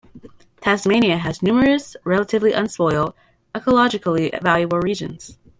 [0.61, 3.13] Tasmania has numerous relatively unspoiled,
[3.53, 5.37] ecologically valuable regions.